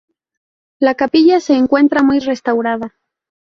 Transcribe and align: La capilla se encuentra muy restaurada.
La 0.79 0.95
capilla 0.95 1.39
se 1.39 1.53
encuentra 1.53 2.01
muy 2.01 2.17
restaurada. 2.17 2.95